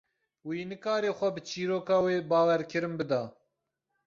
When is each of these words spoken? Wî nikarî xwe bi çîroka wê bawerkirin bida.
Wî 0.47 0.57
nikarî 0.71 1.11
xwe 1.17 1.29
bi 1.35 1.41
çîroka 1.49 1.97
wê 2.05 2.17
bawerkirin 2.31 2.93
bida. 2.99 3.23